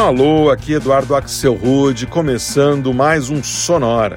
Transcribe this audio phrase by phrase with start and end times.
[0.00, 4.16] Alô, aqui Eduardo Axel Rude, começando mais um Sonora.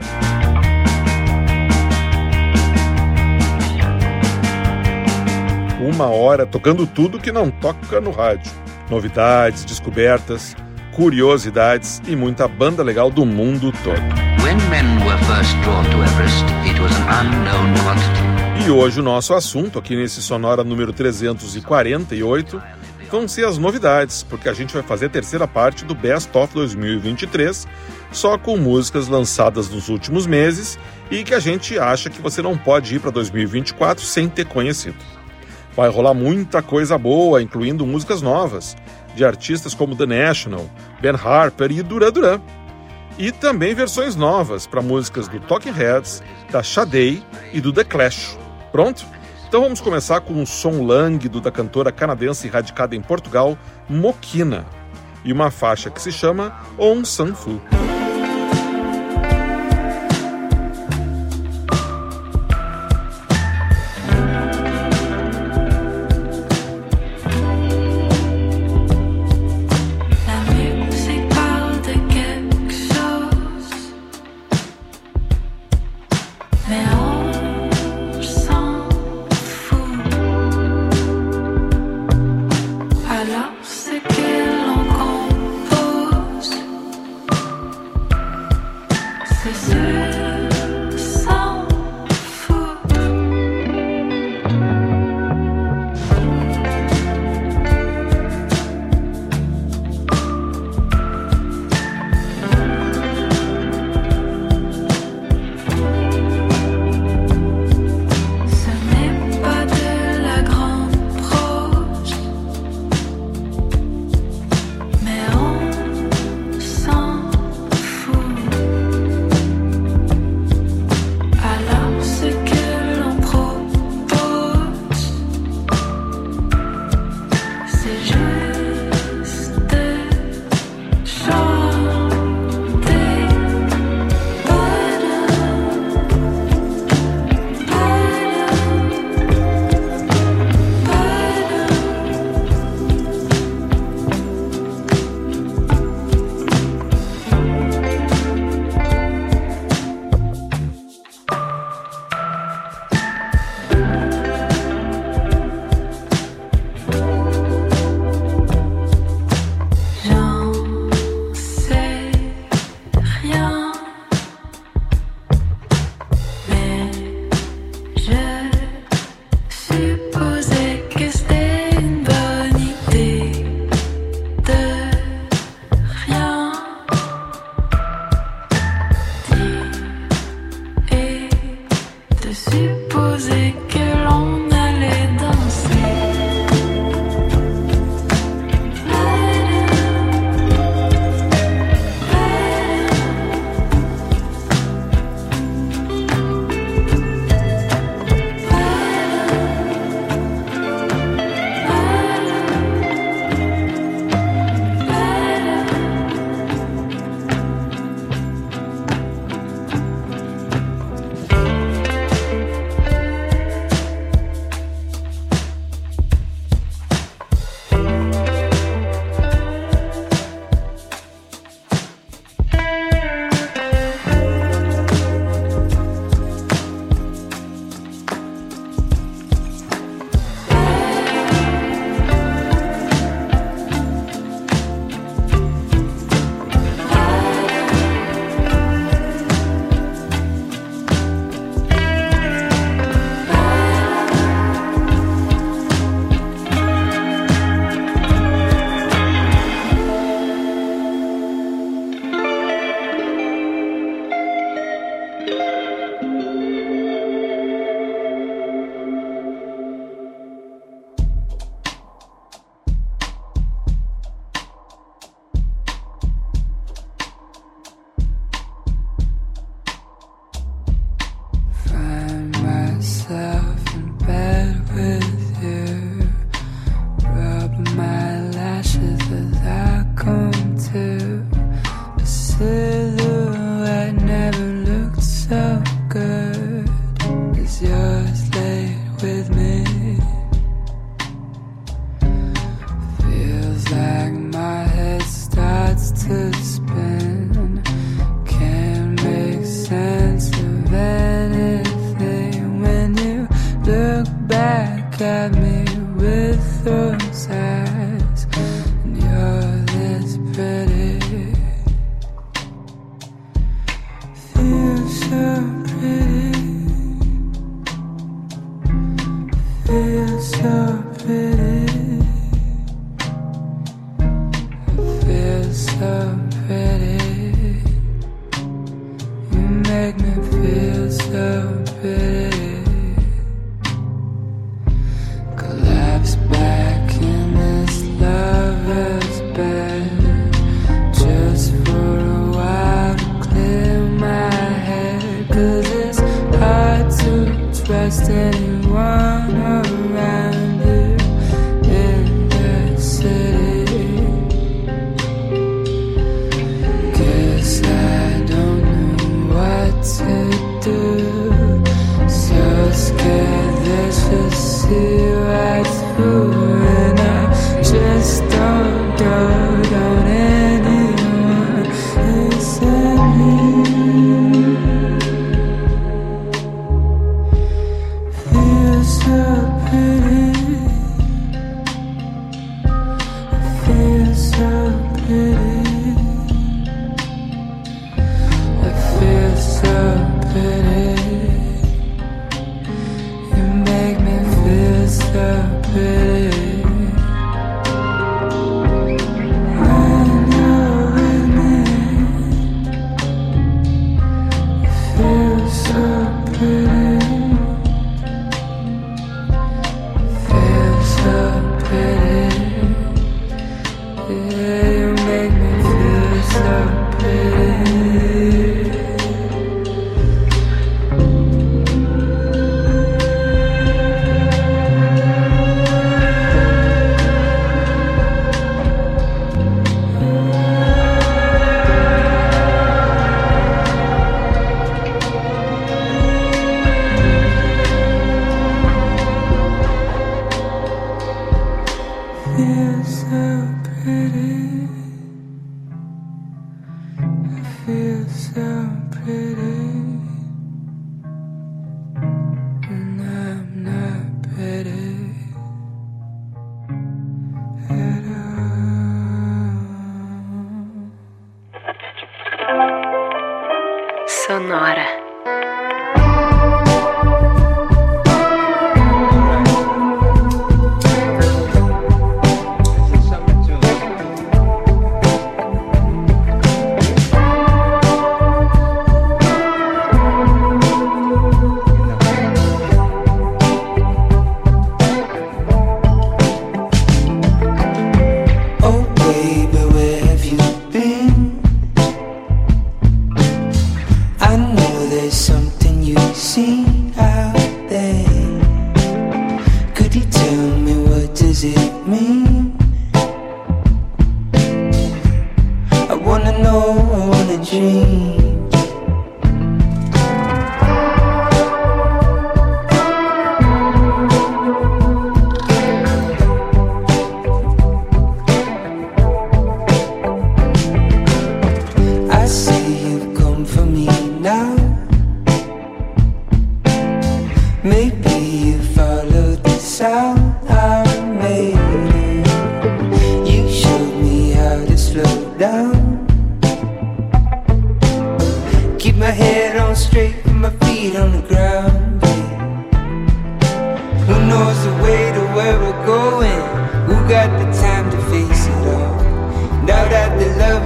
[5.82, 8.50] Uma hora tocando tudo que não toca no rádio.
[8.90, 10.56] Novidades, descobertas,
[10.96, 14.02] curiosidades e muita banda legal do mundo todo.
[18.66, 22.83] E hoje o nosso assunto aqui nesse Sonora número 348
[23.14, 26.52] vão ser as novidades, porque a gente vai fazer a terceira parte do Best of
[26.52, 27.68] 2023,
[28.12, 30.80] só com músicas lançadas nos últimos meses
[31.12, 34.98] e que a gente acha que você não pode ir para 2024 sem ter conhecido.
[35.76, 38.76] Vai rolar muita coisa boa, incluindo músicas novas,
[39.16, 40.68] de artistas como The National,
[41.00, 42.42] Ben Harper e Duran Duran.
[43.20, 47.22] E também versões novas para músicas do Talking Heads, da Sade
[47.54, 48.40] e do The Clash.
[48.72, 49.06] Pronto?
[49.54, 53.56] Então vamos começar com um som lânguido da cantora canadense radicada em Portugal,
[53.88, 54.66] Mokina,
[55.24, 57.62] e uma faixa que se chama On Sanfu.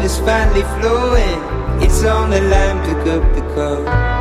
[0.08, 1.40] is finally flowing.
[1.84, 4.17] It's on the line, pick up the cup.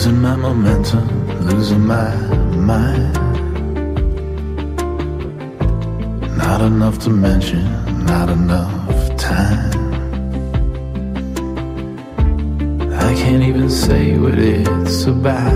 [0.00, 1.06] Losing my momentum,
[1.44, 2.16] losing my
[2.56, 3.12] mind.
[6.38, 7.64] Not enough to mention,
[8.06, 9.70] not enough time.
[12.94, 15.52] I can't even say what it's about.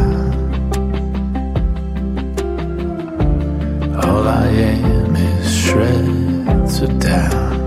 [4.04, 7.63] All I am is shreds of doubt.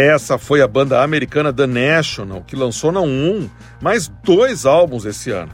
[0.00, 3.50] Essa foi a banda americana The National, que lançou não um,
[3.82, 5.52] mas dois álbuns esse ano.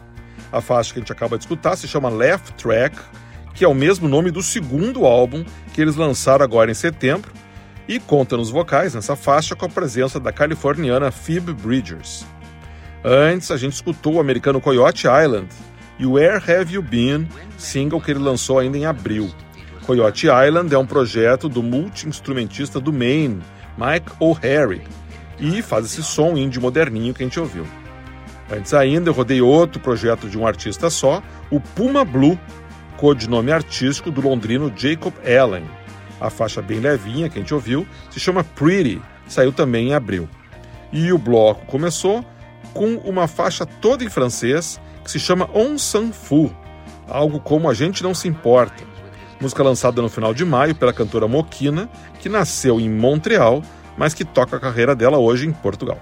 [0.52, 2.96] A faixa que a gente acaba de escutar se chama Left Track,
[3.54, 7.32] que é o mesmo nome do segundo álbum que eles lançaram agora em setembro,
[7.88, 12.24] e conta nos vocais nessa faixa com a presença da californiana Phoebe Bridgers.
[13.04, 15.48] Antes, a gente escutou o americano Coyote Island
[15.98, 17.26] e Where Have You Been,
[17.58, 19.28] single que ele lançou ainda em abril.
[19.84, 23.42] Coyote Island é um projeto do multi-instrumentista do Maine,
[23.76, 24.82] Mike O'Harry,
[25.38, 27.66] e faz esse som indie moderninho que a gente ouviu.
[28.50, 32.38] Antes ainda, eu rodei outro projeto de um artista só, o Puma Blue,
[32.96, 35.64] codinome artístico do londrino Jacob Allen.
[36.20, 40.28] A faixa bem levinha que a gente ouviu se chama Pretty, saiu também em abril.
[40.92, 42.24] E o bloco começou
[42.72, 46.54] com uma faixa toda em francês que se chama On S'en Fout,
[47.08, 48.95] algo como A Gente Não Se Importa.
[49.40, 51.88] Música lançada no final de maio pela cantora Moquina,
[52.20, 53.62] que nasceu em Montreal,
[53.96, 56.00] mas que toca a carreira dela hoje em Portugal.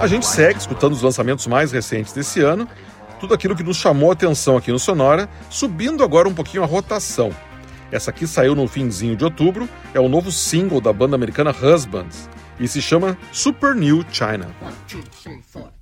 [0.00, 2.68] A gente segue escutando os lançamentos mais recentes desse ano,
[3.18, 6.66] tudo aquilo que nos chamou a atenção aqui no Sonora, subindo agora um pouquinho a
[6.66, 7.30] rotação.
[7.90, 12.28] Essa aqui saiu no finzinho de outubro, é o novo single da banda americana Husbands
[12.60, 14.48] e se chama Super New China.
[15.54, 15.75] my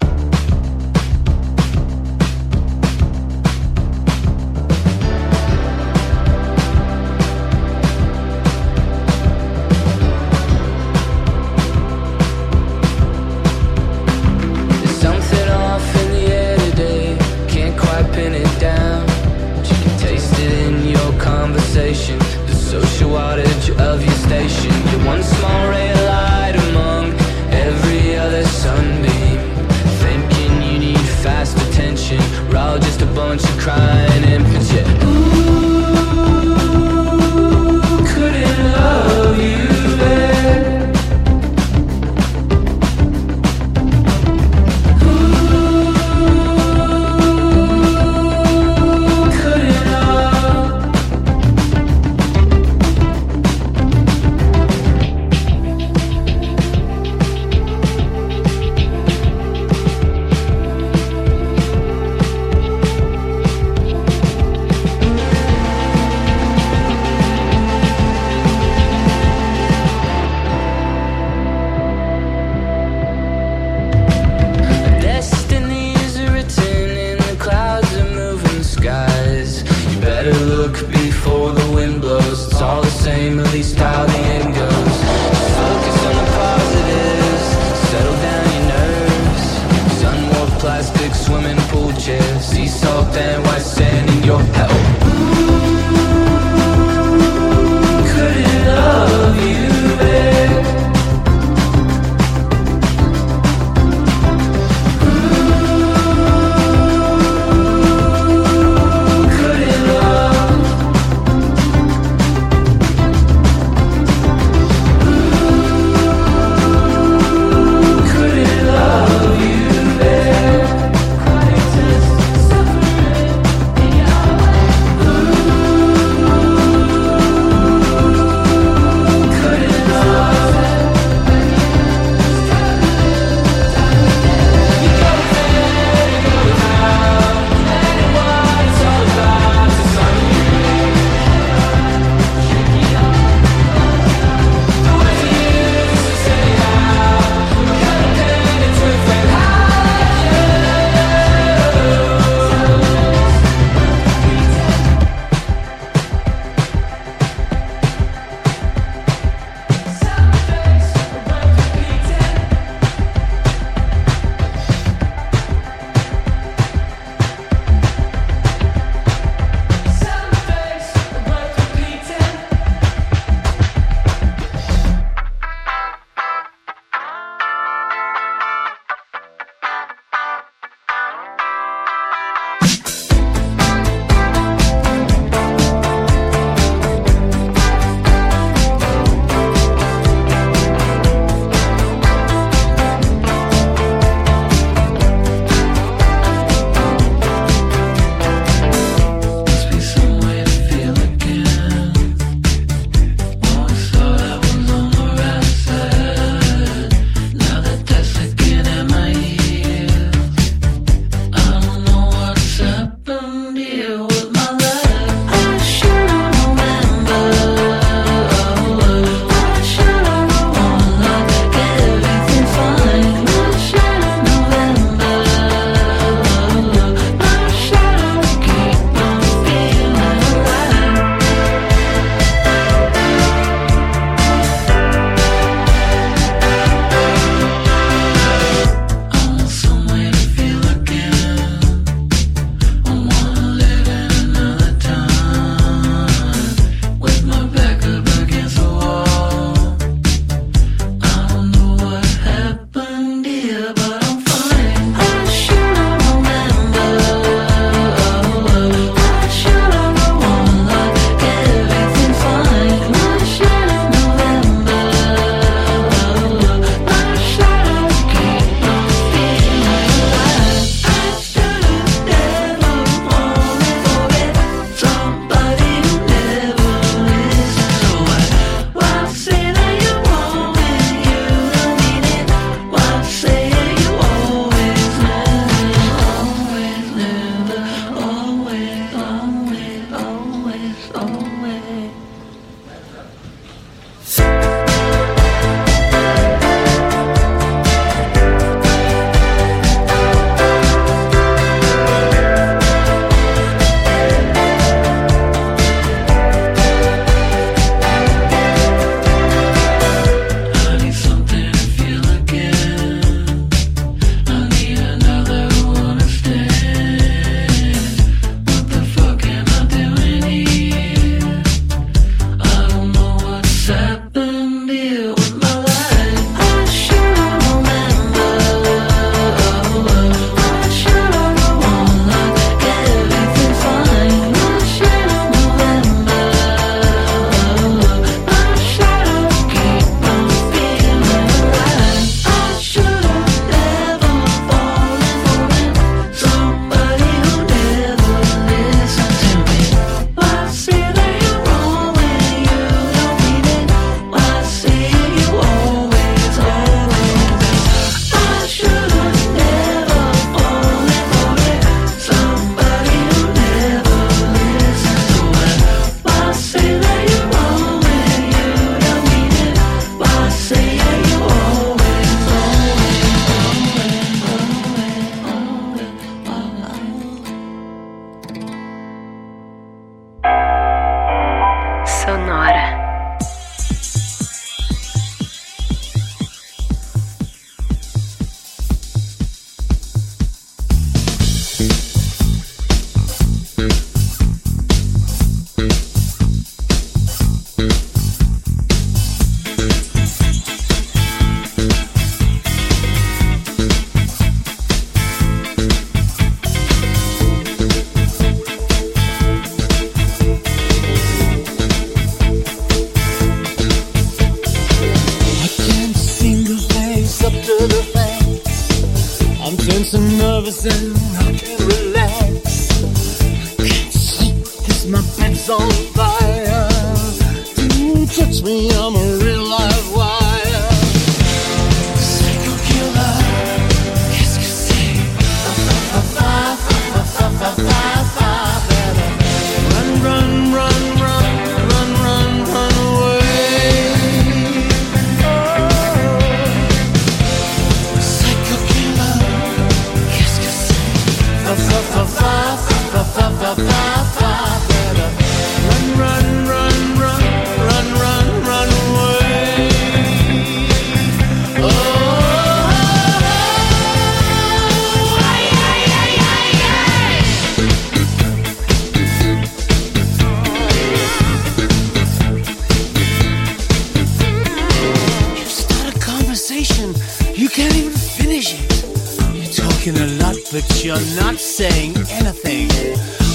[480.84, 482.68] you're not saying anything.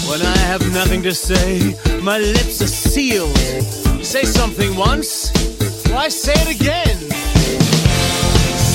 [0.08, 3.36] When I have nothing to say, my lips are sealed.
[3.98, 5.32] You say something once,
[5.90, 6.98] why say it again?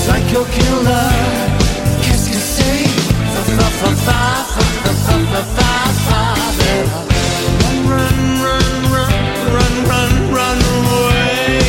[0.05, 1.11] Psycho killer,
[2.03, 2.35] qu'est-ce que?
[7.71, 9.15] Run, run, run, run,
[9.55, 11.61] run, run, run away.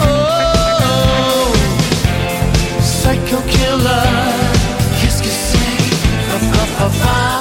[0.00, 1.52] Oh,
[2.80, 4.17] psycho killer
[6.90, 7.37] far.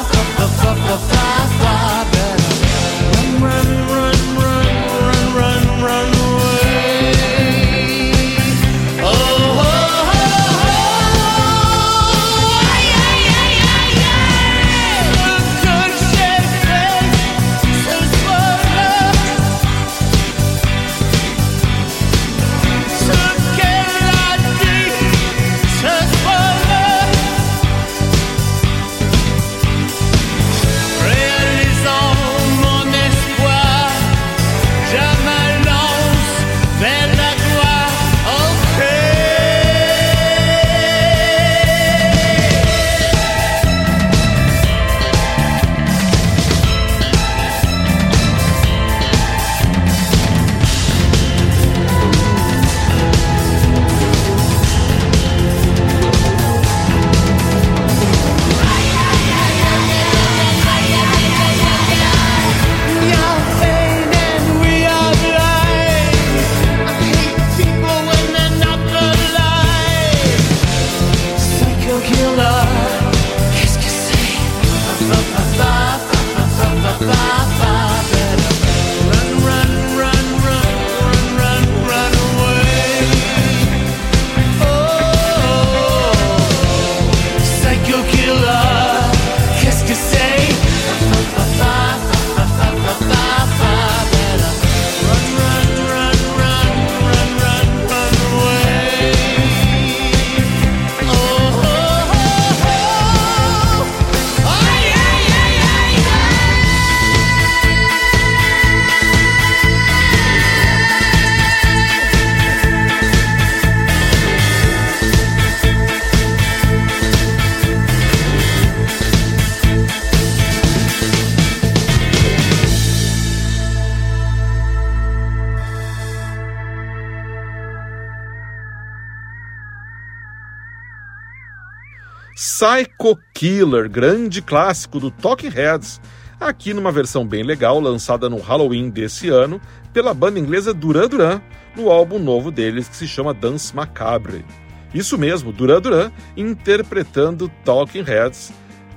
[133.37, 136.01] Killer, grande clássico do Talking Heads,
[136.39, 139.61] aqui numa versão bem legal lançada no Halloween desse ano
[139.93, 141.39] pela banda inglesa Duran Duran,
[141.75, 144.43] no álbum novo deles que se chama Dance Macabre.
[144.91, 148.51] Isso mesmo, Duran Duran interpretando Talking Heads,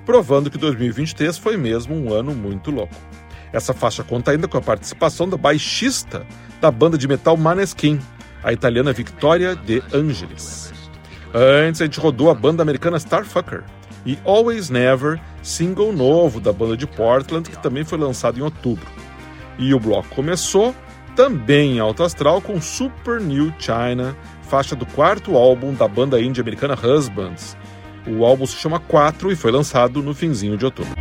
[0.07, 2.97] provando que 2023 foi mesmo um ano muito louco.
[3.53, 6.27] Essa faixa conta ainda com a participação da baixista
[6.63, 8.01] da banda de metal Maneskin,
[8.43, 10.73] a italiana Victoria De Angelis.
[11.35, 13.65] Antes a gente rodou a banda americana Starfucker
[14.05, 18.87] e Always Never, single novo da banda de Portland, que também foi lançado em outubro.
[19.59, 20.75] E o bloco começou
[21.15, 26.41] também em alto astral com Super New China, faixa do quarto álbum da banda indie
[26.41, 27.57] americana Husbands.
[28.07, 31.00] O álbum se chama 4 e foi lançado no finzinho de outubro.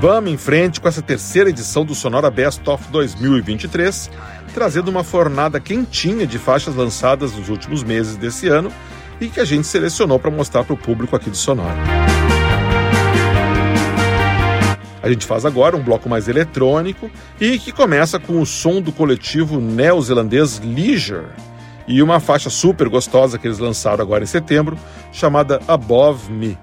[0.00, 4.10] Vamos em frente com essa terceira edição do Sonora Best of 2023,
[4.52, 8.70] trazendo uma fornada quentinha de faixas lançadas nos últimos meses desse ano
[9.20, 11.78] e que a gente selecionou para mostrar para o público aqui do Sonora.
[15.02, 18.92] A gente faz agora um bloco mais eletrônico e que começa com o som do
[18.92, 21.49] coletivo neozelandês Leisure
[21.90, 24.78] e uma faixa super gostosa que eles lançaram agora em setembro,
[25.10, 26.56] chamada Above Me.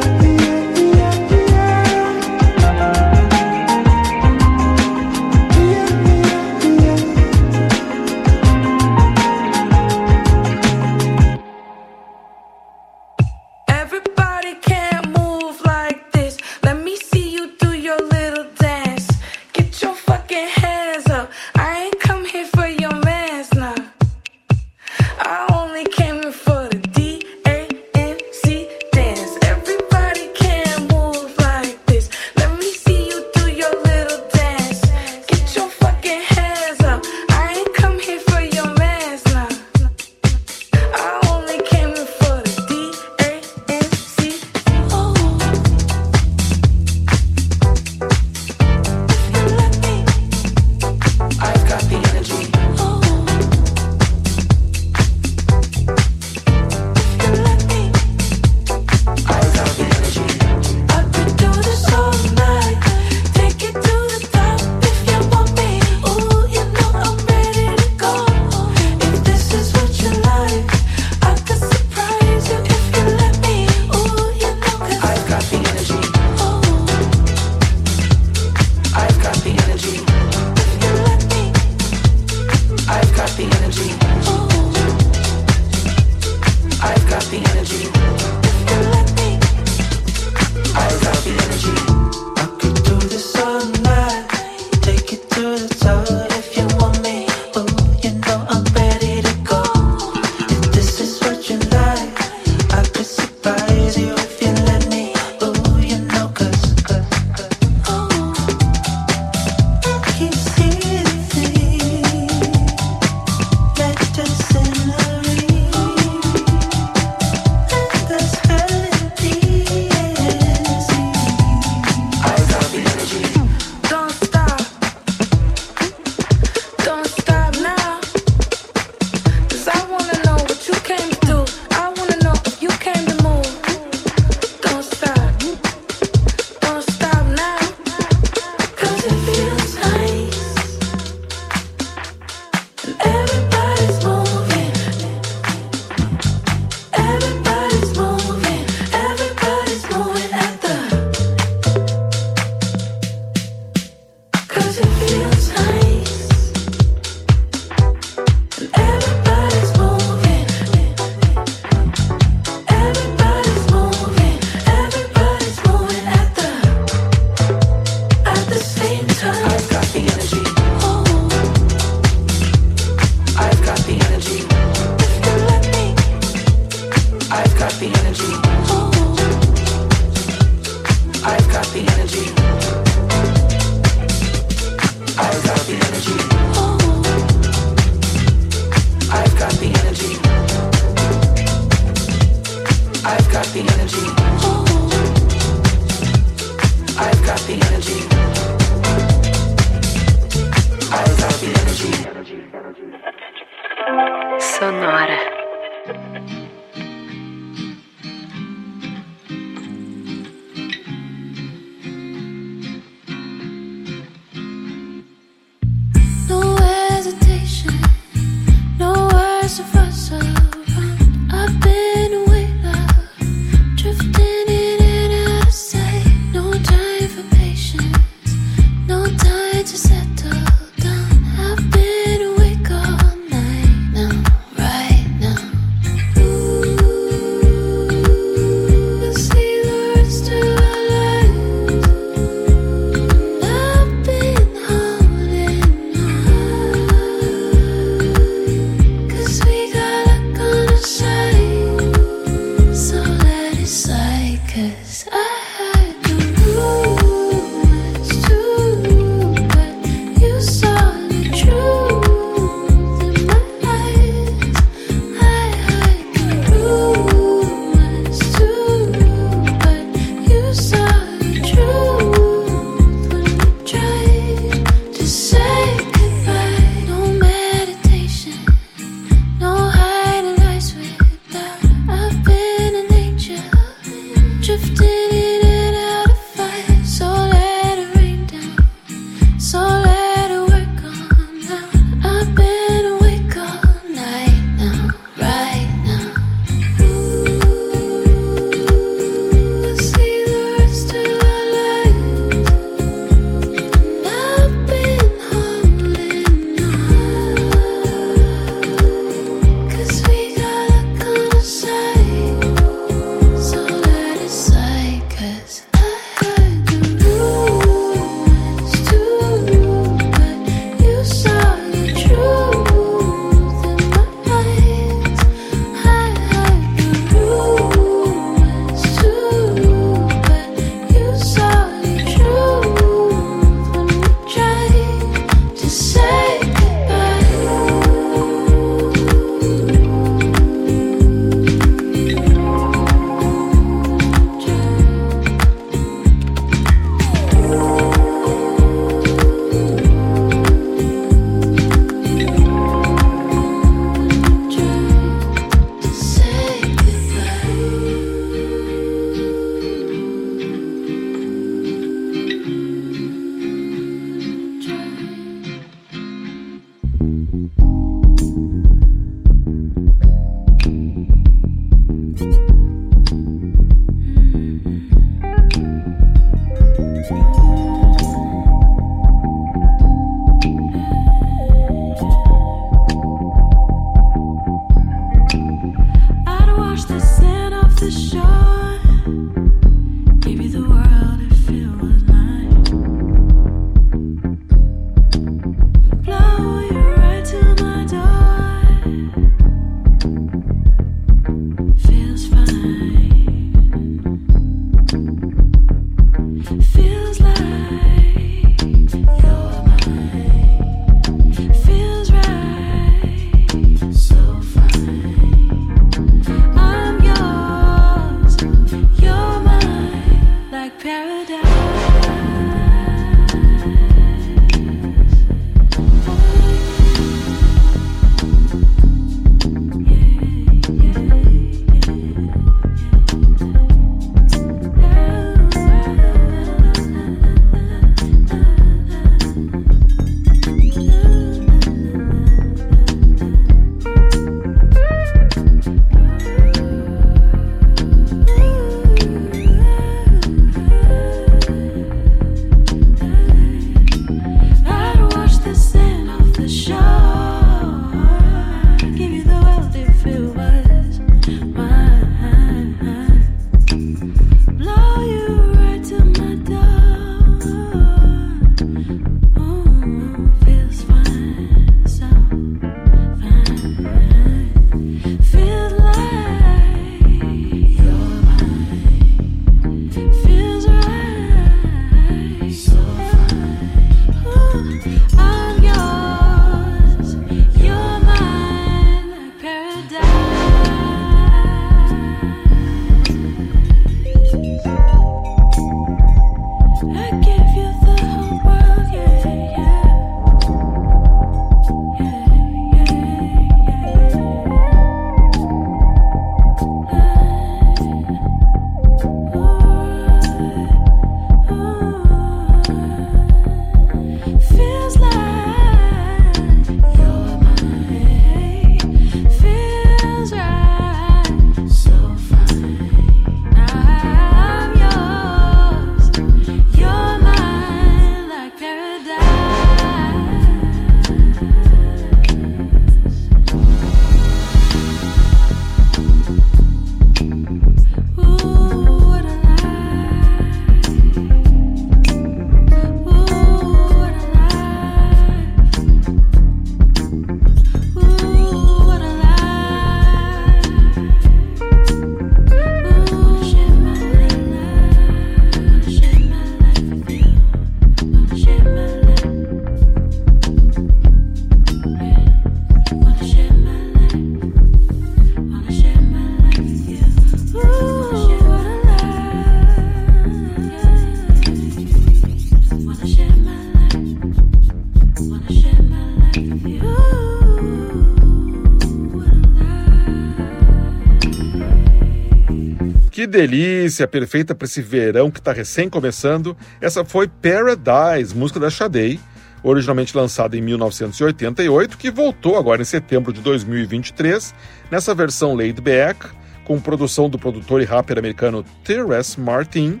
[583.26, 586.56] Que delícia, perfeita para esse verão que está recém começando.
[586.80, 589.18] Essa foi Paradise, música da Sade,
[589.64, 594.54] originalmente lançada em 1988, que voltou agora em setembro de 2023,
[594.92, 596.24] nessa versão laid back,
[596.64, 600.00] com produção do produtor e rapper americano Terrence Martin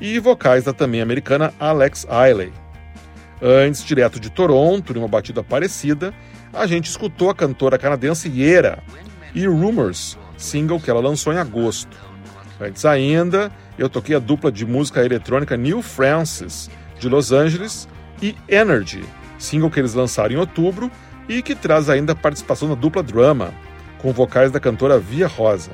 [0.00, 2.52] e vocais da também americana Alex Eiley.
[3.42, 6.14] Antes, direto de Toronto, numa batida parecida,
[6.52, 8.80] a gente escutou a cantora canadense Yera
[9.34, 12.09] e Rumors, single que ela lançou em agosto.
[12.60, 17.88] Antes ainda, eu toquei a dupla de música eletrônica New Francis, de Los Angeles,
[18.22, 19.02] e Energy,
[19.38, 20.90] single que eles lançaram em outubro
[21.28, 23.54] e que traz ainda a participação da dupla Drama,
[23.98, 25.70] com vocais da cantora Via Rosa.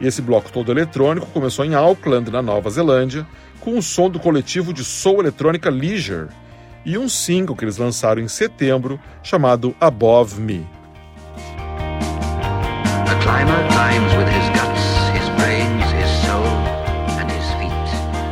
[0.00, 3.26] E esse bloco todo eletrônico começou em Auckland, na Nova Zelândia,
[3.60, 6.28] com o som do coletivo de soul eletrônica Leisure
[6.84, 10.66] e um single que eles lançaram em setembro chamado Above Me.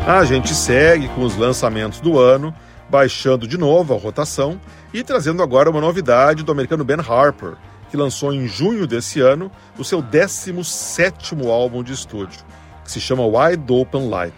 [0.06, 2.54] A gente segue com os lançamentos do ano,
[2.90, 4.60] baixando de novo a rotação
[4.92, 7.54] e trazendo agora uma novidade do americano Ben Harper,
[7.90, 12.40] que lançou em junho desse ano o seu 17º álbum de estúdio,
[12.84, 14.34] que se chama Wide Open Light.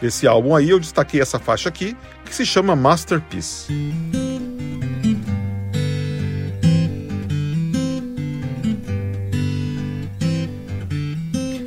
[0.00, 3.66] Desse álbum aí eu destaquei essa faixa aqui, que se chama Masterpiece.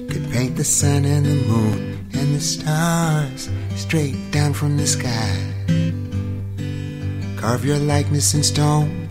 [0.09, 1.96] could paint the sun and the moon
[2.37, 5.35] the stars straight down from the sky.
[7.35, 9.09] Carve your likeness in stone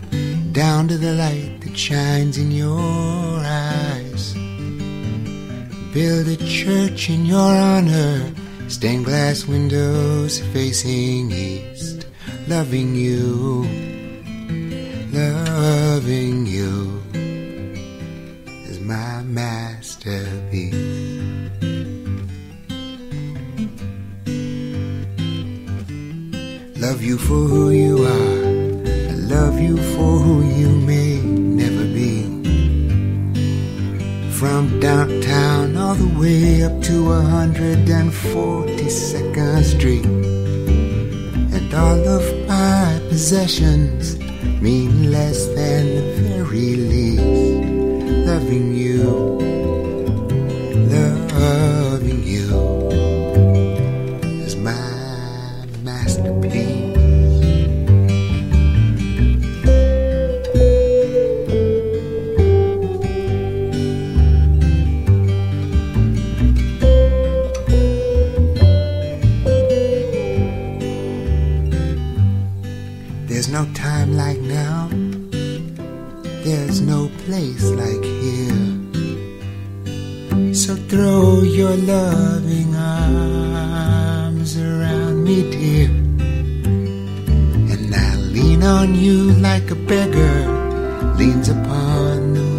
[0.53, 4.33] down to the light that shines in your eyes.
[5.93, 8.31] Build a church in your honor,
[8.69, 12.07] stained glass windows facing east,
[12.47, 13.67] loving you,
[15.11, 17.03] loving you
[18.69, 20.96] is my masterpiece.
[27.07, 28.37] You for who you are.
[29.11, 32.15] I love you for who you may never be.
[34.39, 40.05] From downtown all the way up to 142nd Street.
[41.55, 44.19] And all of my possessions
[44.61, 47.46] mean less than the very least.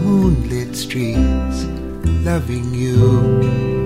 [0.08, 1.66] Moonlit streets,
[2.24, 3.77] loving you,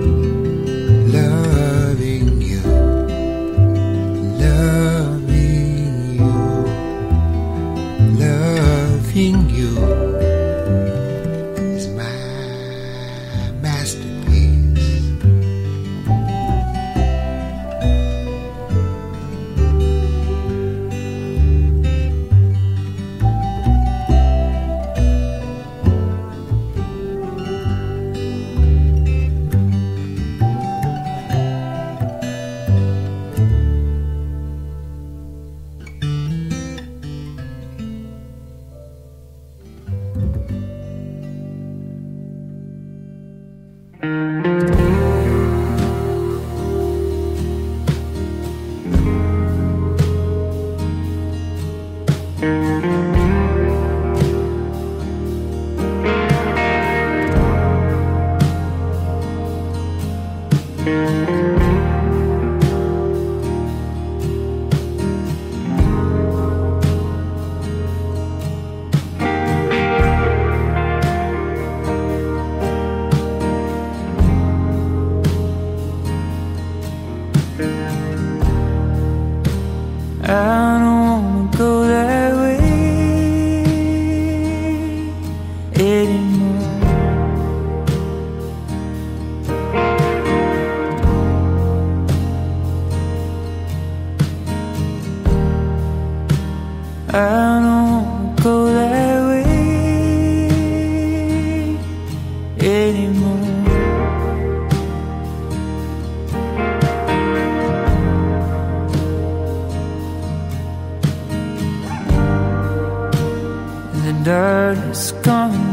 [114.23, 115.72] Dirt is gone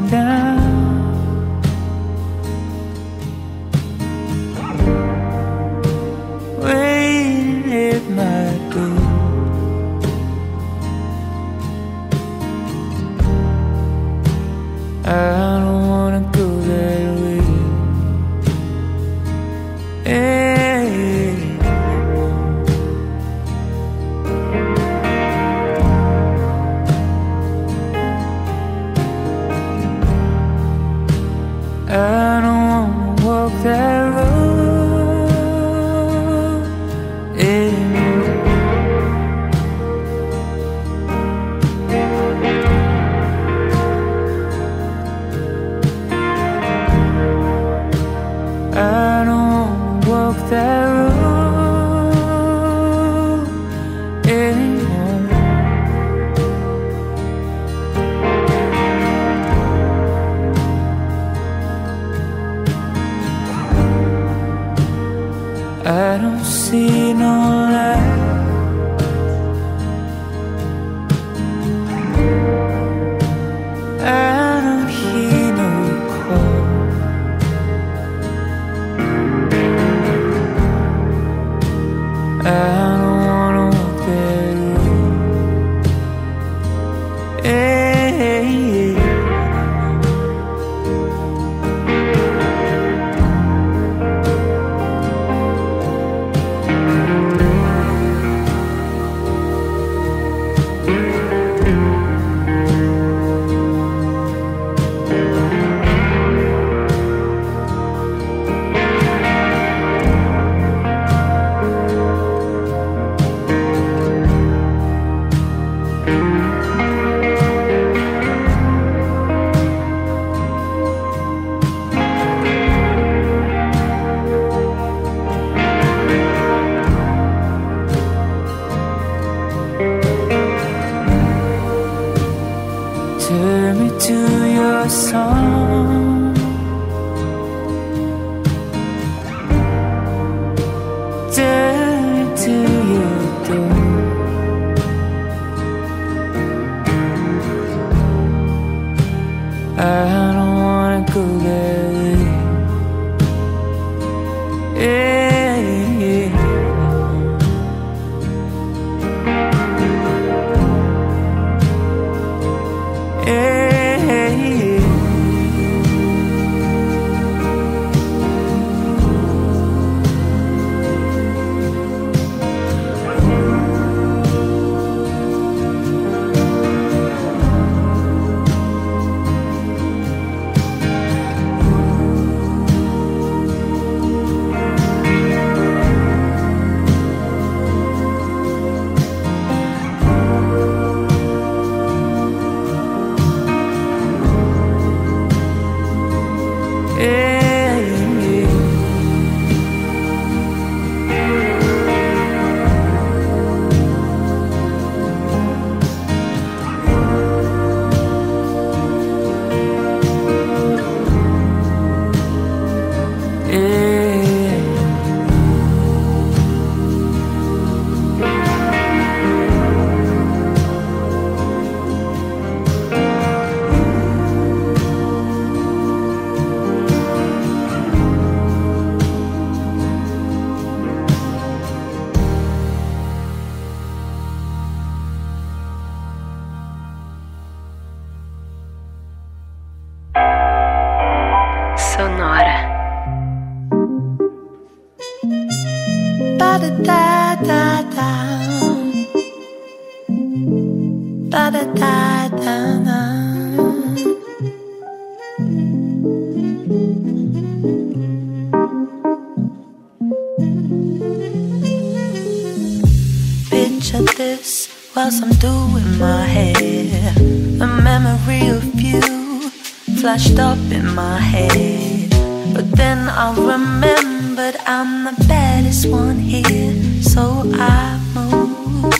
[273.31, 278.93] I remembered I'm the baddest one here, so I move.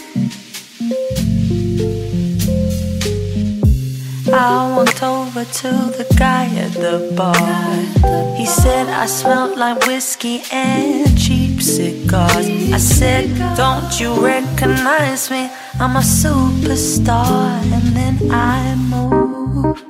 [4.33, 7.35] I walked over to the guy at the bar.
[8.37, 12.47] He said I smelled like whiskey and cheap cigars.
[12.73, 15.51] I said, Don't you recognize me?
[15.81, 17.61] I'm a superstar.
[17.75, 19.90] And then I moved.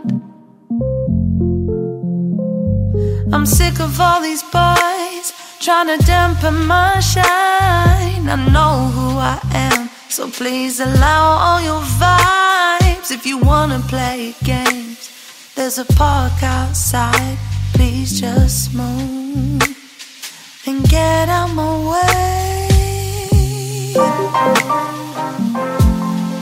[3.41, 8.29] I'm sick of all these boys trying to dampen my shine.
[8.29, 13.11] I know who I am, so please allow all your vibes.
[13.11, 15.09] If you wanna play games,
[15.55, 17.39] there's a park outside.
[17.73, 19.63] Please just move
[20.67, 22.69] and get out my way.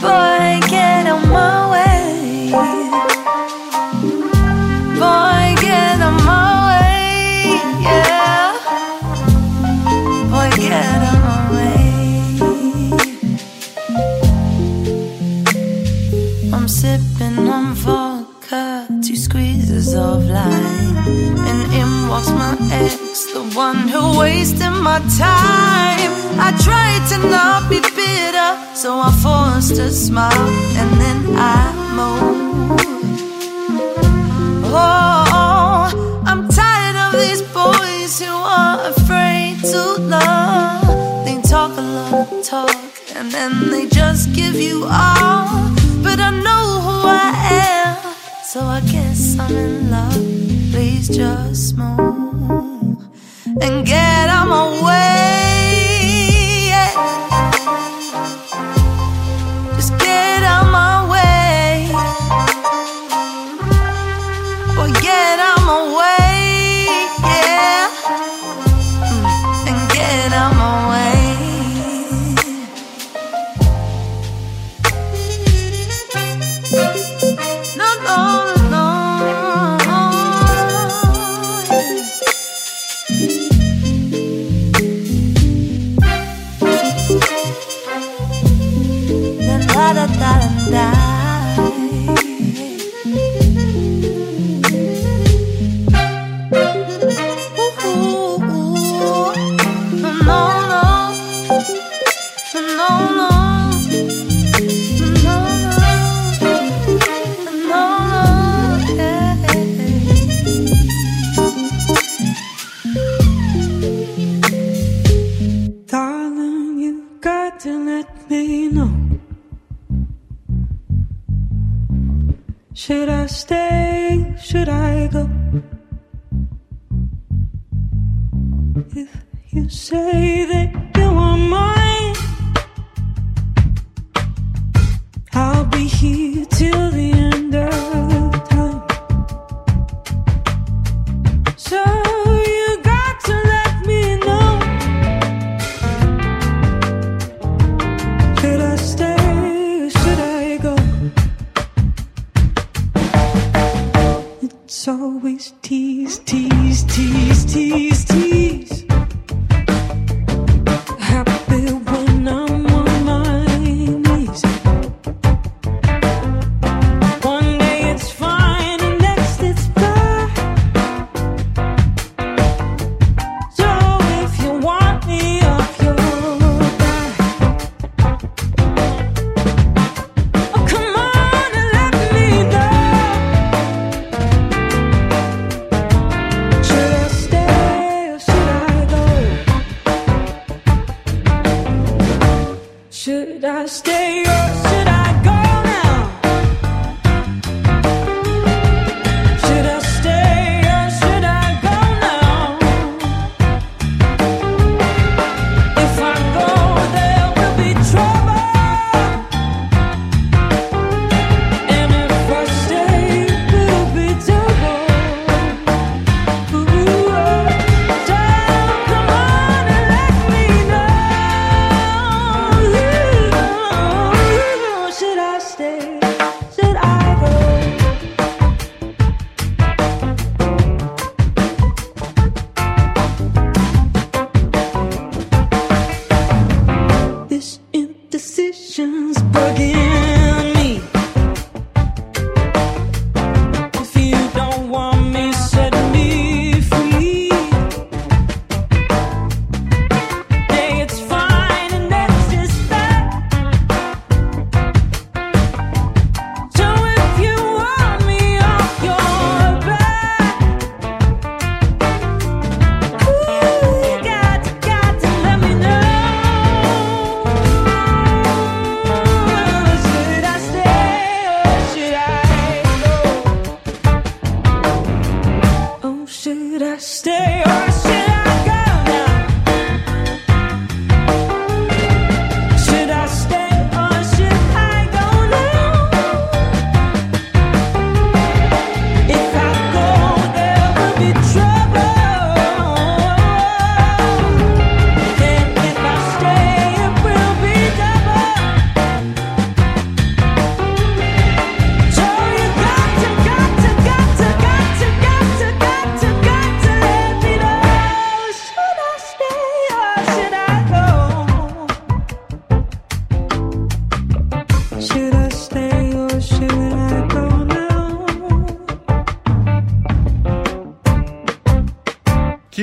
[0.01, 1.48] Boy, get out my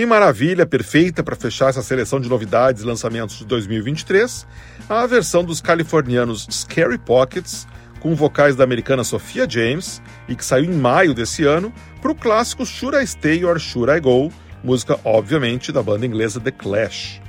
[0.07, 4.47] maravilha perfeita para fechar essa seleção de novidades e lançamentos de 2023,
[4.89, 7.67] a versão dos californianos Scary Pockets,
[8.01, 12.15] com vocais da americana Sophia James, e que saiu em maio desse ano, para o
[12.15, 14.33] clássico Should I Stay or Should I Go,
[14.63, 17.21] música, obviamente, da banda inglesa The Clash.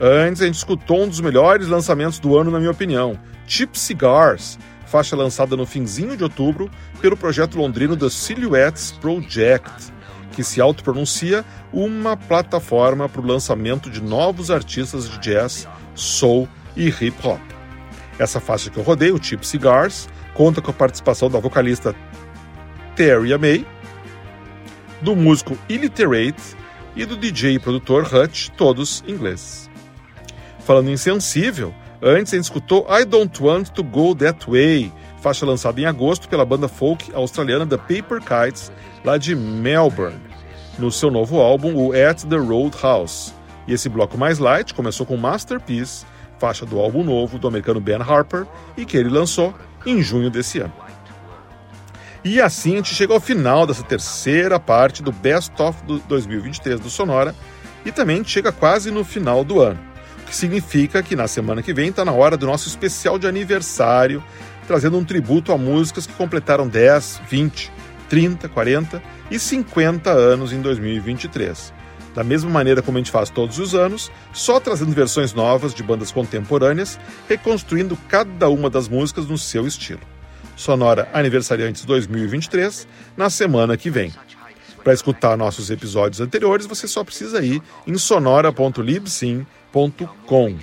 [0.00, 4.58] Antes, a gente escutou um dos melhores lançamentos do ano, na minha opinião, Cheap Cigars,
[4.86, 6.70] faixa lançada no finzinho de outubro
[7.00, 9.92] pelo projeto londrino The Silhouettes Project,
[10.32, 16.88] que se autopronuncia uma plataforma para o lançamento de novos artistas de jazz, soul e
[16.88, 17.40] hip hop.
[18.18, 21.94] Essa faixa que eu rodei, o Cheap Cigars, conta com a participação da vocalista
[22.96, 23.66] Terry May,
[25.00, 26.56] do músico Illiterate
[26.94, 29.70] e do DJ e produtor Hutch, todos ingleses.
[30.60, 35.46] Falando em sensível, antes a gente escutou I Don't Want to Go That Way, faixa
[35.46, 38.70] lançada em agosto pela banda folk australiana The Paper Kites,
[39.04, 40.20] lá de Melbourne,
[40.78, 43.32] no seu novo álbum, o At the Roadhouse.
[43.66, 46.04] E esse bloco mais light começou com Masterpiece,
[46.38, 48.46] faixa do álbum novo do americano Ben Harper,
[48.76, 49.54] e que ele lançou
[49.86, 50.72] em junho desse ano.
[52.24, 56.80] E assim a gente chega ao final dessa terceira parte do Best of do 2023
[56.80, 57.34] do Sonora,
[57.84, 59.78] e também chega quase no final do ano.
[60.22, 63.26] O que significa que na semana que vem está na hora do nosso especial de
[63.26, 64.22] aniversário,
[64.66, 67.72] trazendo um tributo a músicas que completaram 10, 20,
[68.12, 71.72] 30, 40 e 50 anos em 2023.
[72.14, 75.82] Da mesma maneira como a gente faz todos os anos, só trazendo versões novas de
[75.82, 80.02] bandas contemporâneas, reconstruindo cada uma das músicas no seu estilo.
[80.54, 82.86] Sonora Aniversariantes 2023,
[83.16, 84.12] na semana que vem.
[84.84, 90.58] Para escutar nossos episódios anteriores, você só precisa ir em sonora.libsim.com.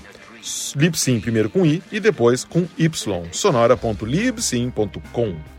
[0.76, 3.28] Libsim primeiro com I e depois com Y.
[3.32, 5.59] sonora.libsim.com.